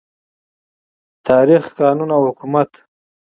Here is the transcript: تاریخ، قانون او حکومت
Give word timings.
تاریخ، 1.27 1.63
قانون 1.79 2.09
او 2.15 2.21
حکومت 2.27 2.71